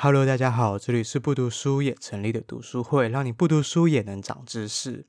[0.00, 5.04] Hello，大家好，这里是不读书也成立的读书会，让你不读书也能长知识。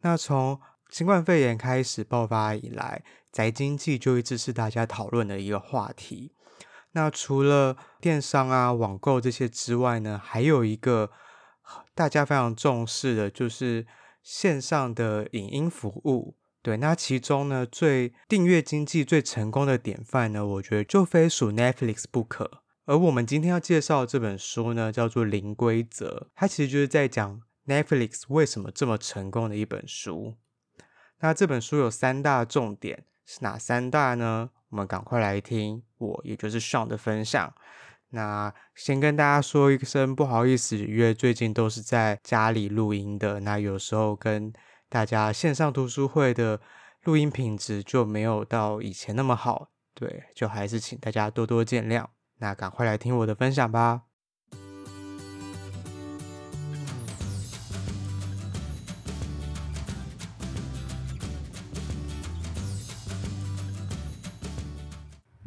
[0.00, 6.32] 那从新冠肺炎开始爆发以来，宅经济就一直是大家讨论的一个话题。
[6.92, 11.10] 那除了电商啊、网购这些之外呢，还有一个
[11.94, 13.86] 大家非常重视的，就是
[14.22, 16.38] 线上的影音服务。
[16.62, 22.59] 对，那其中呢，最订阅经济最成功的典范呢，我觉得就非属 Netflix 不可。
[22.86, 30.36] 而我们今天要介绍这本书呢，叫做《零规则》，它其实就是在讲 Netflix 为什么这么成功的一本书。
[31.20, 34.50] 那这本书有三大重点，是哪三大呢？
[34.70, 37.52] 我们赶快来听我，也就是 Sean 的分享。
[38.10, 44.52] 那先跟大家说一声不好意思，因为最近都是在家里录音的，那有时候跟
[44.88, 46.60] 大家线上读书会的
[47.04, 52.06] 录音品质就没有到以前那么好，对，就还是请大家多多见谅。
[52.42, 54.04] 那赶快来听我的分享吧。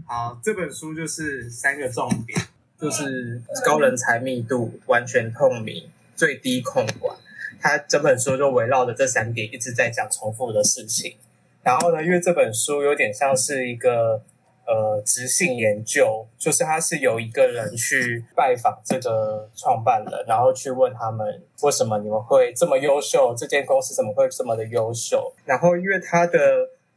[0.06, 2.40] 好，这本书就是三个重点，
[2.80, 7.18] 就是高人才密度、完全透明、最低控管。
[7.60, 11.16] 它整本书就围绕着这三点一直在讲重复的事情。
[11.64, 14.22] 然后呢，因为这本书有点像是一个。
[14.66, 25.34] 呃，质性研究就是他是有一个人去拜访这个创办人，然后去问他们为什么你们会这么优秀，这间公司怎么会这么的优秀？
[25.44, 26.40] 然后因为他的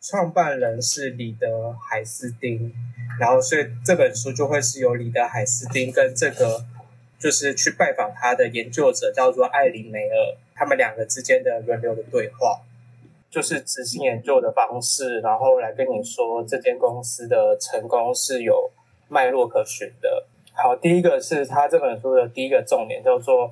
[0.01, 2.73] 创办人是李德海斯汀，
[3.19, 6.65] 然后所以这本书就会是由李德海斯汀跟这个
[7.19, 12.61] 就是去拜访他的研究者叫做艾琳梅尔，他们两个之间的轮流的对话。
[13.37, 18.71] 就是执行研究的方式，然后来跟你说这间公司的成功是有
[19.09, 20.25] 脉络可循的。
[20.55, 23.51] 好，第一个是他这本书的第一个重点叫做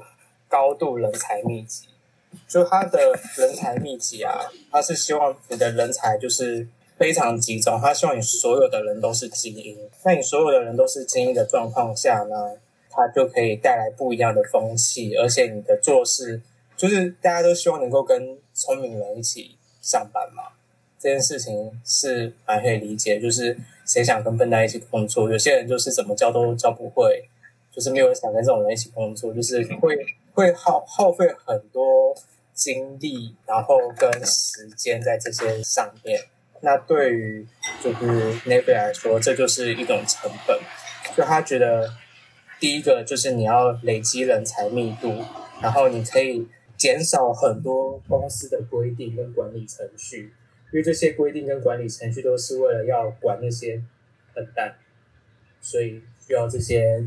[0.48, 1.88] 高度人才密集，
[2.48, 2.98] 就他的
[3.36, 4.32] 人才密集啊，
[4.72, 9.77] 他是希望你的人才就是非常集中，他希望你所有的人都是精英。
[10.02, 12.56] 那你所有的人都是精英的状况下呢，
[12.89, 16.40] 他就可以带来不一样的风气，而且你的做事
[16.74, 19.58] 就是大家都希望能够跟聪明人一起。
[19.84, 20.45] 上班嘛，
[20.98, 23.20] 这件事情是蛮可以理解。
[23.20, 25.30] 就是谁想跟笨蛋一起工作？
[25.30, 27.28] 有些人就是怎么教都教不会，
[27.70, 29.94] 就是没有人想跟这种人一起工作，就是会
[30.33, 32.17] 会耗耗费很多
[32.55, 36.18] 精力，然后跟时间在这些上面。
[36.62, 37.46] 那对于
[37.83, 40.58] 就是 Netflix 来说，这就是一种成本。
[41.14, 41.92] 就他觉得，
[42.58, 45.23] 第一个就是你要累积人才密度，
[45.61, 46.48] 然后你可以。
[46.77, 50.33] 减少很多公司的规定跟管理程序，
[50.73, 53.83] 因为这些规定跟管理程序都是为了要管那些
[54.35, 54.74] 笨蛋，
[55.61, 57.05] 所以需要这些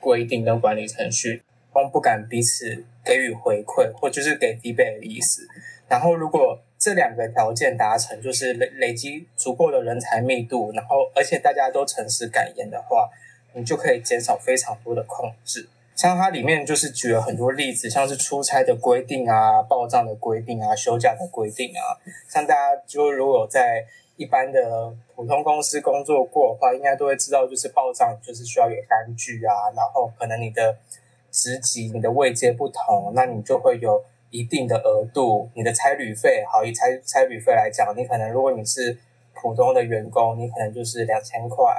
[0.00, 1.42] 规定跟管理程序。
[1.72, 5.46] 他们不敢彼此给予回馈，或就是给 feedback 的意思。
[5.88, 13.10] 然后，如果这两个条件达成，就是累累积足够的人才密度，然后而且大家都诚实敢言的话，
[13.52, 15.68] 你就可以减少非常多的控制。
[15.96, 21.96] 像它里面就是举了很多例子，像是出差的规定啊、报账的规定啊、休假的规定啊。
[22.28, 23.82] 像大家就如果在
[24.16, 30.76] 一般的普通公司工作过的话，应该都会知道，就是报账就是需要有单据啊，然后可能你的
[31.30, 35.48] 职级、你的位阶不同，那你就会有一定的额度。
[35.54, 38.98] 你的差旅费，好，以差差旅费来讲，你可能如果你是
[39.32, 41.74] 普通的员工，你可能就是两千块。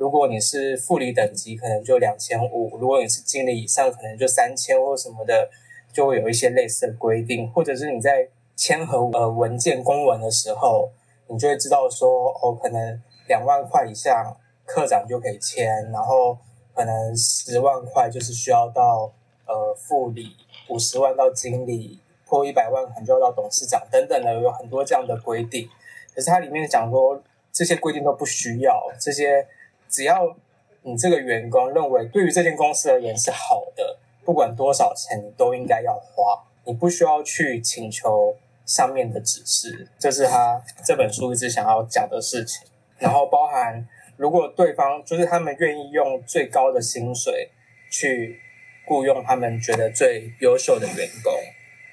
[0.00, 5.50] 如果你是副理等级，可能就两千五；如果你是经理以上，可能就三千或什么的，
[5.92, 7.46] 就会有一些类似的规定。
[7.52, 10.90] 或者是你在签合呃文件公文的时候，
[11.26, 14.34] 你就会知道说，哦，可能两万块以上
[14.64, 16.38] 课长就可以签，然后
[16.74, 19.12] 可能十万块就是需要到
[19.46, 20.34] 呃副理，
[20.70, 25.68] 五十万到经理，破一百万可能就要到董事长等等的，有很多这样的规定。
[26.14, 27.22] 可是它里面讲说，
[27.52, 29.46] 这些规定都不需要这些。
[29.90, 30.36] 只要
[30.82, 38.34] 你这个员工认为对于这间公司而言是好的，不管多少钱你都应该要花，你不需要去请求
[38.64, 42.66] 上面的指示，这是他这本书一直想要讲的事情。
[42.98, 43.86] 然后包含
[44.16, 47.50] 如果对方就是他们愿意用最高的薪水
[47.90, 48.38] 去
[48.86, 51.32] 雇佣他们觉得最优秀的员工，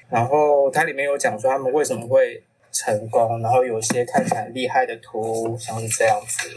[0.08, 6.48] 然后它里面有讲说他们为什么会成功，然后有些看起来厉害的图像是这样子。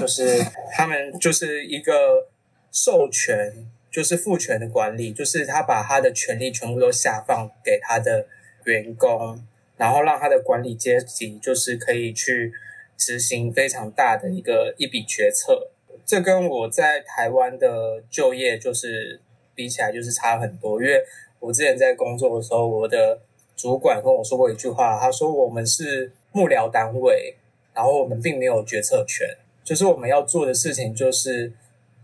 [0.00, 0.42] 就是
[0.72, 2.26] 他们就是一个
[2.72, 8.26] 授权，就是赋权的管理，就是他把他的权利全部都下放给他的
[8.64, 9.44] 员工，
[9.76, 12.52] 然后让他的管理阶级就是可以去
[12.96, 15.70] 执行非常大的一个一笔决策。
[16.06, 19.20] 这跟我在台湾的就业就是
[19.54, 20.82] 比起来就是差很多。
[20.82, 21.00] 因为
[21.38, 23.20] 我之前在工作的时候，我的
[23.56, 27.36] 主管跟我说过一句话，他说我们是幕僚单位，
[27.72, 29.26] 然后我们并没有决策权，
[29.70, 31.52] 就是我们要做的事情就是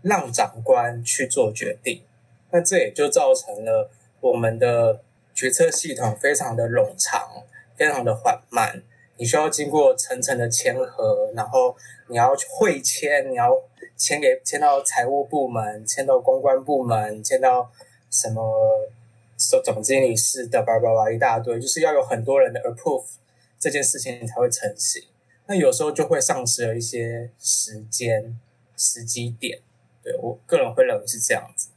[0.01, 2.01] 让长官去做决定。
[2.49, 3.91] 那这也就造成了
[4.21, 5.01] 我们的
[5.35, 7.43] 决策系统非常的冗长，
[7.75, 8.81] 非常的缓慢。
[9.17, 11.75] 你需要经过层层的签核，然后
[12.07, 13.51] 你要会签，你要
[13.97, 17.69] 签给签到财务部门，签到公关部门，签到
[18.09, 18.89] 什么
[19.35, 23.03] 总总经理室的叭叭叭一大堆，就是要有很多人的 approve
[23.59, 25.03] 这件事情才会成型。
[25.47, 28.37] 那有时候就会丧失了一些时间
[28.75, 29.59] 时机点。
[30.03, 31.69] 对，我个人会认为是这样子。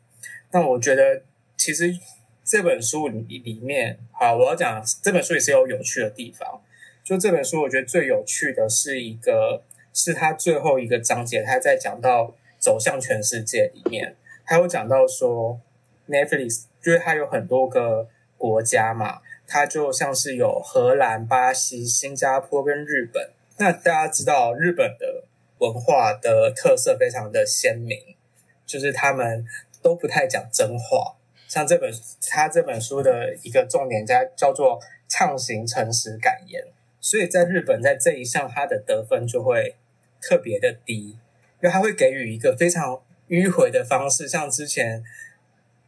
[0.51, 1.23] 但我觉得
[1.57, 1.97] 其实
[2.45, 6.61] 这本书里里面，好，我要讲这本书也是有有趣的地方。
[7.05, 9.63] 就这本书，我觉得最有趣的是一个，
[9.93, 15.61] 是他最后一个章节，他在讲到走向全世界里面，还有讲到说
[16.09, 23.31] ，Netflix 就是它有很多个国家嘛，它就像是有荷兰、巴西、新加坡跟日本。
[23.61, 25.25] 那大家知道日本的
[25.59, 28.17] 文化的特色非常的鲜明，
[28.65, 29.45] 就是他们
[29.83, 31.15] 都不太讲真话。
[31.47, 31.93] 像这本
[32.31, 36.65] 他这本书的一个重点在叫做畅行诚实感言。
[37.03, 39.77] 所以在日本，在这一项，他的得分就会
[40.23, 41.19] 特别的低，因
[41.63, 44.27] 为他会给予一个非常迂回的方式。
[44.27, 45.03] 像之前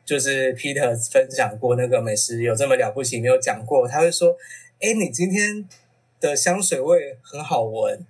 [0.05, 4.37] 就是 Peter 分享过那个美食有这么了不起，没有讲过，他会说
[4.81, 5.67] ：“哎，你今天
[6.23, 8.07] 的香水味很好闻。”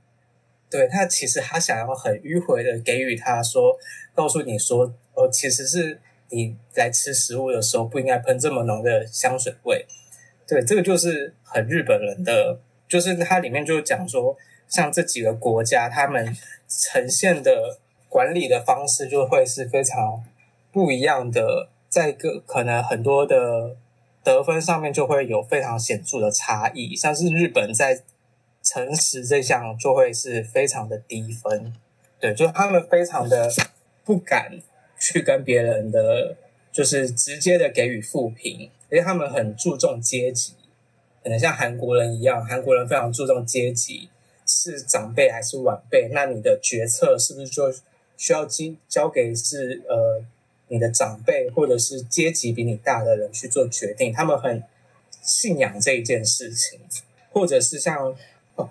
[0.71, 3.77] 对，他其实他想要很迂回的给予他说，
[4.15, 5.99] 告诉你说：“哦，其实是
[6.31, 9.85] 你来吃食物的时候不应该喷这么浓的香水味。”
[10.47, 12.61] 对，这个就是很日本人的。
[12.89, 14.37] 就是它里面就讲说，
[14.69, 16.37] 像这几个国家，他们
[16.69, 17.79] 呈现的
[18.11, 20.23] 管理的方式就会是非常
[20.71, 23.77] 不一样的，在个可能很多的
[24.25, 26.95] 得分上面就会有非常显著的差异。
[26.95, 28.03] 像是日本在
[28.63, 31.75] 诚实这项就会是非常的低分，
[32.21, 33.51] 对，就他们非常的
[34.05, 34.61] 不敢
[34.99, 36.37] 去跟别人的
[36.71, 40.55] 就是直接的给予负评，因为他们很注重阶级。
[41.25, 44.09] 可能像韩国人一样，韩国人非常注重阶级，
[44.47, 46.09] 是长辈还是晚辈？
[46.13, 47.73] 那你的决策是不是就
[48.17, 50.25] 需要交交给是呃
[50.73, 54.13] 你的长辈或者是阶级比你大的人去做决定？
[54.13, 54.65] 他们很
[55.21, 56.81] 信仰这一件事情，
[57.31, 58.17] 或者是像，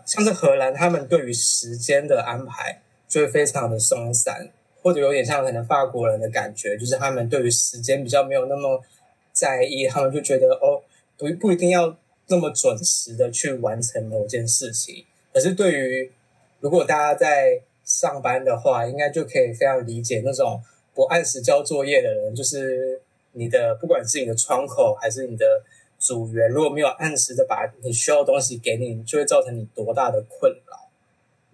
[0.06, 4.50] 像是荷兰，他们对于时间的安排就会非常的松散，
[4.82, 8.84] 或者有点像可能法国人的感觉，就是他们对于时间比较没有那么
[9.32, 10.82] 在意，他们就觉得哦，
[11.18, 11.96] 不不一定要。
[12.28, 15.04] 那么准时的去完成某件事情，
[15.34, 16.10] 可是对于
[16.62, 23.02] 如果大家在上班的话，应该就可以非常理解那种不按时交作业的人，就是
[23.34, 25.64] 你的不管是你的窗口还是你的
[25.98, 30.90] 组员，如果没有按时的把你需要的东西给你，就会造成你多大的困扰。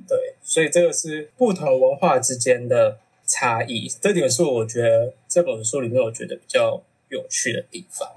[0.07, 8.09] 对，所以这个是不同文化之间的差异，这点是我觉得这本书里面我觉得比较有趣的地方。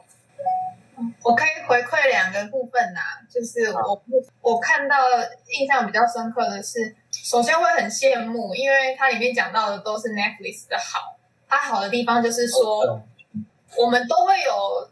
[1.23, 4.03] 我可以回馈两个部分呐、啊，就是我
[4.43, 4.97] 我看到
[5.59, 11.17] 印象比较深刻的是，首先会很羡慕，因为它里面讲到的都是 Netflix 的好，
[11.49, 13.03] 它好的地方就是说，
[13.77, 14.91] 我们都会有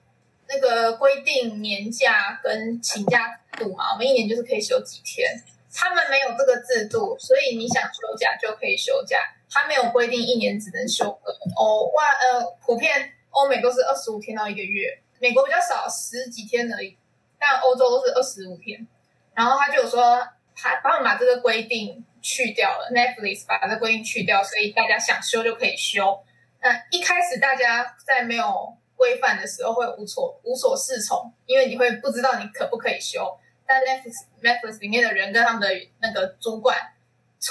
[0.49, 5.43] 那个规定年假跟请假度嘛，我们一年就是可以休几天，
[5.75, 9.19] 他们没有这个制度，所以你想休假就可以休假，
[9.51, 15.01] 他没有规定一年只能休个哦，万呃，普遍欧美都是二十五天到一个月。
[15.21, 16.97] 美国比较少，十几天而已，
[17.41, 18.87] 但欧洲都是二十五天。
[19.35, 26.19] 然后他就有说，他帮我们把这个规定去掉了，Netflix 把这规定去掉，所以大家想休就可以休。
[26.61, 33.39] 那一开始大家在没有规范的时候会无所无所适从，因为你会不知道你可不可以休。
[33.67, 35.69] 但 Netflix Netflix 里面的人跟他们的
[36.01, 36.77] 那个主管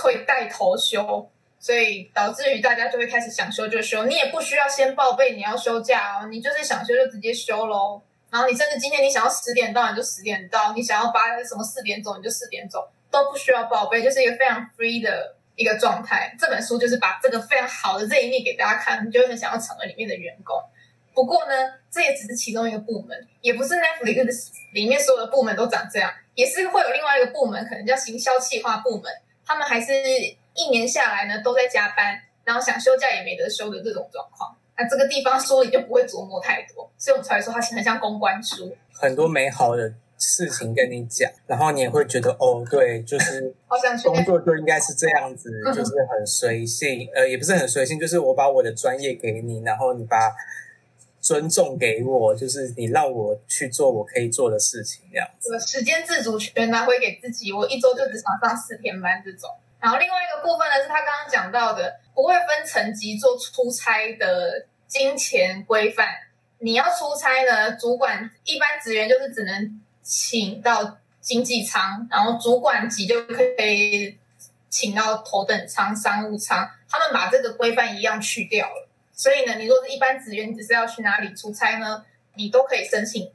[0.02, 1.30] 会带头休。
[1.60, 8.00] 所以导致于大家就会开始想休就休，你也不需要先报备你要休假哦，你就是想休就直接休喽。
[8.30, 12.88] 然后你甚至今天你想要十点到你就十点到，你想要八什么四点走你就四点走，
[13.24, 16.36] 都不需要报备，就是一个非常 free 的一个状态。
[16.40, 20.56] 这本书就是把这个非常好的这一面给大家看，你就会很想要成为里面的员工。
[21.14, 21.54] 不过呢，
[21.90, 29.12] 这也只是其中一个部门，也不是 Netflix 里面所有的部门都长这样，也是会有另外一个部门，可能叫行销企划部门，
[29.46, 29.94] 他们还是。
[30.60, 34.58] 一年下来呢，都在加班，然后想休假也没得休的这种状况。
[34.76, 38.76] 那这个地方说你就不会琢磨太多，所以我们才会说它很像公关书。
[38.92, 43.54] 很多美好的事情跟你讲，然后你也会觉得哦，对，就是
[44.04, 50.34] 工作就应该是这样子，就是很随性，呃，也不是很随性，就是我把我的专业给你，然后你把
[51.22, 55.60] 尊重给我，就是你让我去做我可以做的事情，这样子。
[55.60, 59.50] 时间自主权拿回给自己，我一周就只想上四天班这种。
[59.80, 66.08] 然后另外一个部分呢，是他刚刚讲到的，不会分层级做出差的金钱规范。
[66.58, 69.82] 你要出差呢，主管一般职员就是只能。
[70.08, 74.18] 请到经济舱，然后主管级就可以
[74.70, 76.66] 请到头等舱、商务舱。
[76.90, 83.30] 他们把这个规范一样去掉了，所以呢，你如果是一般职员，只是要去哪里出差呢，你都可以申请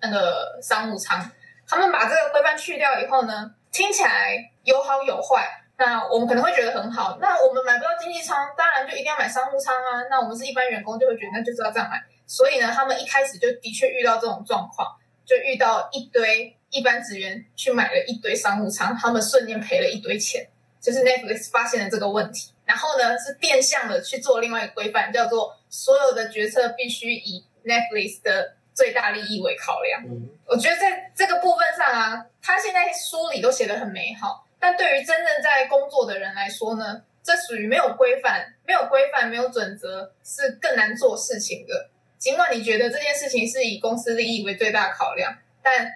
[0.00, 1.28] 那个商务舱。
[1.66, 5.44] 他们把这个规范去掉以后呢，听起来有好有坏。
[5.76, 10.06] 那我们可能会觉得很好，那我们买不到经济舱，当然就一定要买商务舱啊。
[10.08, 12.00] 那我们是一般员工，就会觉得那就是要这样买。
[12.24, 14.86] 所以呢，他们一开始就的确遇到这种状况。
[15.24, 20.46] 就遇到一堆一般职员去买了一堆商务舱，他们瞬间赔了一堆钱。
[20.80, 30.02] 就是 Netflix 发现了这个问题，然后呢是变相的去做另外一个规范，叫做所有的决策必须以 Netflix 的最大利益为考量。
[30.04, 41.90] 嗯，我觉得在这个部分上啊，他现在书里都写得很美好，但对于真正在工作的人来说呢，这属于没有规范、没有规范、没有准则，是更难做事情的。
[42.22, 45.90] 尽管你觉得这件事情是以公司利益为最大考量，但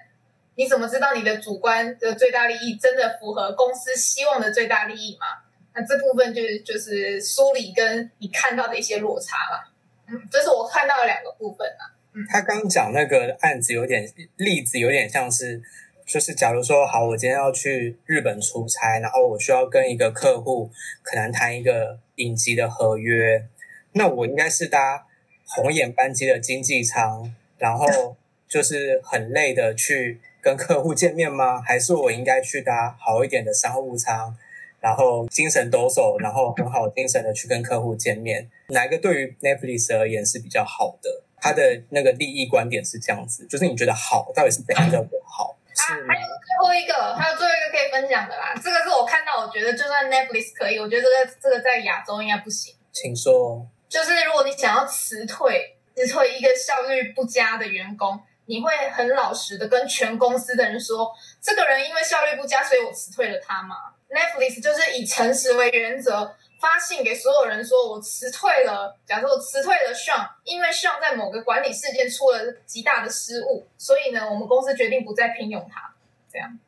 [0.55, 5.25] 你怎么知道你的主观的最大利益真的符合公司希望的最大利益吗？
[5.73, 9.71] 那这部分就是就是梳理跟你看到的一些落差了。
[10.09, 11.95] 嗯，这是我看到的两个部分啊。
[12.11, 14.05] 嗯，他刚讲那个案子有点
[14.35, 15.61] 例子有点像是，
[16.05, 20.69] 就是假如说好，我今天要去日本出差，然后我需要跟一个客户
[21.01, 23.47] 可能谈一个影集的合约，
[23.93, 25.06] 那我应该是搭。
[25.47, 28.15] 红眼班机的经济舱，然后
[28.47, 31.61] 就是很累的去跟客户见面吗？
[31.61, 34.35] 还是我应该去搭好一点的商务舱，
[34.79, 38.49] 然后精神抖擞，然后很好精神的去跟客户见面？
[38.67, 41.23] 哪一个对于 Netflix 而言是比较好的？
[41.39, 45.55] 他的那个利益观点是这样子，就是你觉得好，到底是怎样叫做好？
[45.77, 48.53] 啊，还有最后一个，还有最后一个可以分享的啦。
[48.55, 52.75] 这个是我看到，我觉得就算 Netflix 可以，我觉得这个这个在亚洲应该不行。
[52.91, 53.65] 请说。
[53.89, 63.75] 就是如果你想要辞退辞退一个效率不佳的员工，你会很老实的跟全公司的人说，这个人因为效率不佳，所以我辞退了他吗
[64.09, 68.95] ？Netflix 就是以诚实为原则，发信给所有人说，我辞退了。
[69.05, 75.93] 假设我辞退了 Sean，因为 Sean 在某个管理事件出了极大的失误，所以呢，我们公司决定不再聘用他。
[76.31, 76.59] 这样，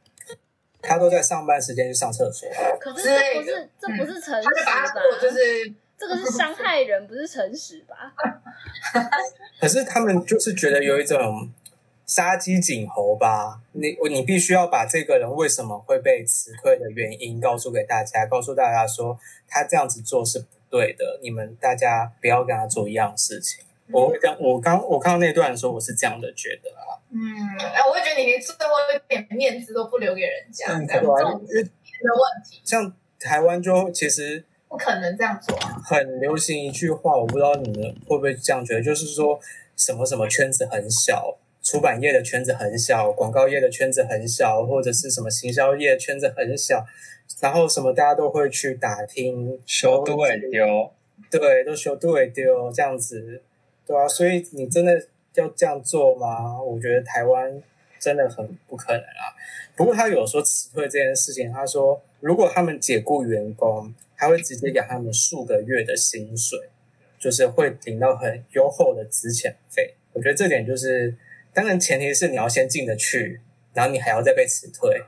[0.81, 2.49] 他都在上班时间去上厕所。
[2.79, 5.73] 可是这不是这不是诚实的，嗯、他就把他做就是。
[5.99, 8.13] 这个是伤害人，不是诚实吧？
[9.59, 11.51] 可是他们就是觉得有一种
[12.05, 13.59] 杀鸡儆猴吧。
[13.73, 21.19] 你你必须要把这个人为什么会被辞退的原因告诉给大家，告诉大家说他这样子做是不对的。
[21.21, 23.65] 你们大家不要跟他做一样事情。
[23.87, 26.95] 嗯、我刚我刚我看到那段的时候，我是这样的觉得啊。
[27.11, 27.19] 嗯，
[27.59, 31.45] 哎，我会觉得你连最后一点面子都不留给人家，嗯、这种的问
[32.49, 32.61] 题。
[32.63, 34.45] 像台湾就其实。
[34.69, 35.81] 不可能这样做啊！
[35.83, 39.39] 很流行一句话，我不知道你们会不会这样觉得，就是说
[39.75, 46.85] 什么什么圈子很小，出版业的圈子很小，广告业的圈子很小，或者是什么行销业的圈子很小，
[47.41, 50.91] 然后什么大家都会去打听，修都会丢，
[51.31, 53.41] 对，都修都会丢这样子，
[53.87, 56.61] 对啊，所以你真的要这样做吗？
[56.61, 57.59] 我觉得台湾
[57.99, 59.33] 真的很不可能啊。
[59.75, 63.91] 不过他有说辞退这件事情，他说如果他们解雇员工。
[64.19, 66.59] 他会直接给他们数个月的薪水，
[67.17, 69.95] 就是会领到很优厚的资遣费。
[70.11, 71.17] 我觉得这点就是，
[71.53, 73.39] 当然前提是你要先进得去，
[73.73, 75.01] 然后你还要再被辞退。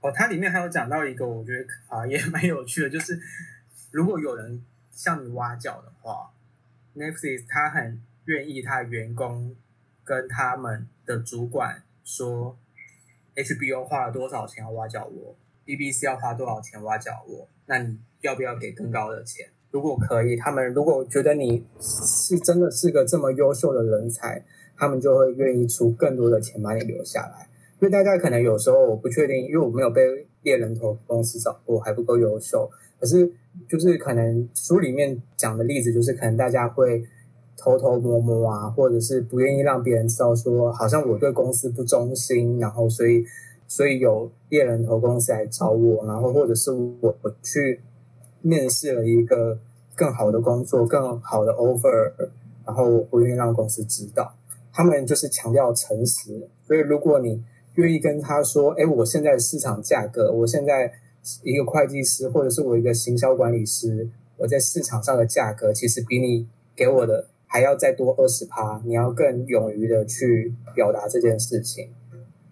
[0.00, 3.16] 哦，它里面还有讲到一个，我觉得啊也蛮有趣的，就是
[3.92, 6.32] 如果有人向你挖角的话
[6.96, 9.54] ，Netflix 他很愿意他的员工
[10.02, 12.58] 跟他们的主管说
[13.36, 18.00] ，HBO 花了多少钱要挖角我，BBC 要花多少钱挖角我，那你。
[18.26, 19.46] 要不要给更高的钱？
[19.70, 24.42] 如果可以，他们如果觉得你是真的是个这么优秀的人才，
[24.76, 27.46] 他们就会愿意出更多的钱把你留下来。
[27.78, 32.70] 因为大家可能有时候我不确定，因为我没有被猎人头公司找过，还不够优秀。
[32.98, 33.30] 可是
[33.68, 37.04] 就是可能书里面讲的例子，就是可能大家会
[37.58, 43.22] 偷偷摸摸啊，或者是不愿意让别人知道说，好像我对公司不忠心，然后所以
[43.68, 47.80] 所以有猎人头公司来找我，然后或者是我我去。
[48.46, 49.58] 面试了一个
[49.96, 52.12] 更好的工作，更好的 offer，
[52.64, 54.34] 然后我不愿意让公司知道。
[54.72, 57.42] 他们就是强调诚实，所以如果你
[57.74, 60.92] 愿意跟他说，哎，我现在市场价格，我现在
[61.42, 71.88] 一个会计师或者是我一个行销管理师，我在市场上的价格其实比你给我的还要再多二十趴，你要更勇于的去表达这件事情，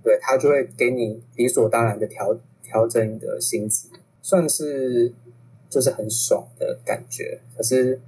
[0.02, 3.88] 对，他就会给你理所当然的调调整你的薪资，
[4.22, 5.12] 算是
[5.74, 7.40] 就是很爽的感觉。
[7.56, 8.00] 可是，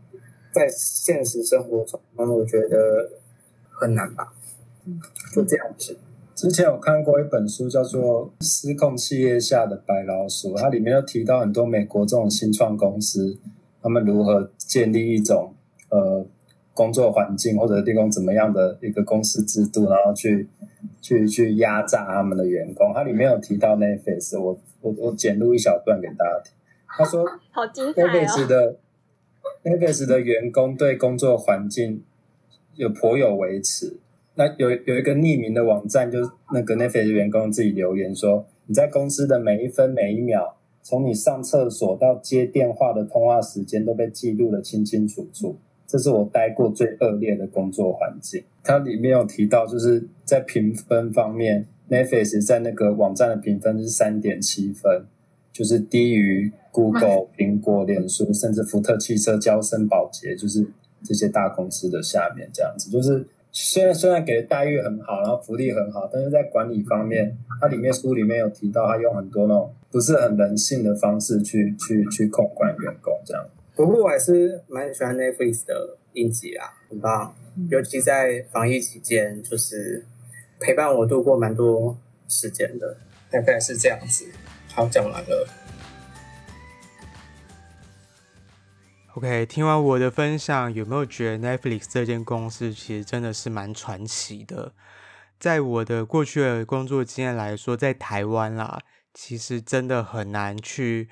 [0.53, 3.11] 在现实生活中，我觉得
[3.69, 4.33] 很难吧。
[5.35, 5.99] 就这样子。
[6.37, 13.37] 之前有看过一本书，叫做《失控企业下的白老鼠》，它里面有提到很多美国这种新创公司，
[13.83, 15.53] 他们如何建立一种
[15.89, 16.25] 呃
[16.73, 20.47] 工作环境，或者提供怎么样的一个公司制度，然后去
[21.01, 22.93] 去去压榨他们的员工。
[22.95, 26.53] 它里面有提到 Netflix，我我我简录一小段给大家听。
[26.89, 28.79] 他说： “好精彩哦！Netflix 的
[29.65, 32.03] Netflix 的员工对工作环境
[32.75, 33.97] 有颇有维持。”
[34.39, 45.57] 那有有一个匿名的网站，就是那个 Netflix 的员工自己留言说：“你在公司的每一分每一秒，从你上厕所到接电话的通话时间都被记录的清清楚楚。
[45.87, 55.07] 这是我待过最恶劣的工作环境。”它里面有提到，就是在评分方面，Netflix 在那个网站的评分是三点七分，
[55.57, 60.67] 就是低于 Google、苹果、脸书，甚至福特汽车、交生、保洁，就是
[61.05, 63.25] 这些大公司的下面这样子，就是。
[63.59, 73.43] 虽然虽然给的待遇很好，然后福利很好，但是在管理方面，它里面书里面有提到，他用很多那种不是很人性的方式去去去控管员工这样。
[73.75, 77.35] 不过我还是蛮喜欢 Netflix 的影集啊，很棒，
[77.71, 80.05] 尤其在防疫期间，就是
[80.61, 81.97] 陪伴我度过蛮多
[82.29, 82.99] 时间的，
[83.31, 84.27] 大概是这样子。
[84.77, 85.49] 好，讲完了。
[89.15, 94.75] OK，听完我的分享，有没有觉得 Netflix 这间公司其实真的是蛮传奇的？
[95.41, 98.83] 在我的过去的工作经验来说，在台湾啦，
[99.15, 101.09] 其实真的很难去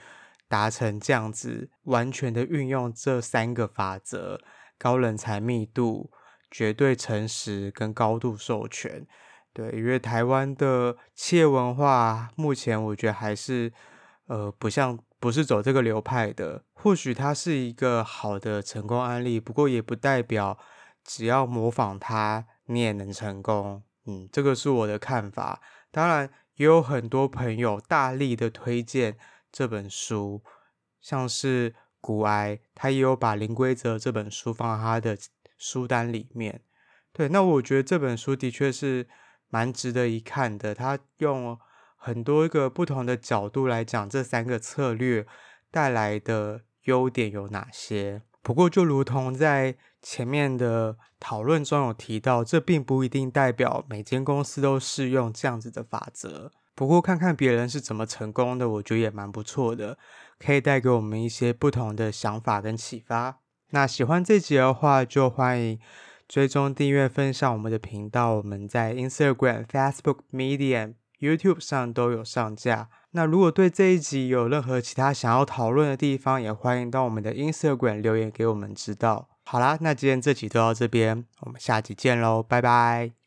[0.47, 4.43] 达成这样子完全的运用这三个法则：
[4.77, 6.11] 高人才密度、
[6.51, 9.07] 绝对诚实跟高度授权。
[9.55, 13.73] 对，因为台湾的企业文化目前我觉得还是
[14.27, 14.99] 呃不像。
[15.21, 20.59] 不是走这个流派的，或许它是一个好的成功案例，不过也不代表
[21.03, 23.83] 只要模仿它，你也能成功。
[24.05, 25.63] 嗯，这个是我的看法。
[25.91, 29.17] 当然，也有很多朋友大力的推荐
[29.51, 30.43] 这本书，
[31.01, 35.17] 像是股癌，他也有把《零规则》这本书放在他的
[35.57, 36.61] 书单里面。
[37.15, 39.09] 对，那我觉得这本书的确是
[39.55, 41.57] 蛮值得一看的，他用。
[42.07, 45.27] 很多个不同的角度来讲，这三个策略
[45.71, 48.21] 带来的优点有哪些？
[48.43, 56.53] 不过，就如同在前面的讨论中有提到，这并不一定代表每间公司都适用这样子的法则。
[56.75, 59.97] 不过，看看别人是怎么成功的，我觉得也蛮不错的，
[60.39, 63.39] 可以带给我们一些不同的想法跟启发。
[63.71, 65.81] 那喜欢这集的话，就欢迎
[66.35, 68.35] 追踪、订阅、分享我们的频道。
[68.35, 70.95] 我们在 Instagram、Facebook、Medium。
[71.21, 72.89] YouTube 上都有上架。
[73.13, 79.29] 那如果对这一集有任何其他想要讨论的地方，也欢迎到我们的 Instagram 留言给我们知道。
[79.45, 83.15] 好啦，那今天这集就到这边，我们下集见喽，拜拜。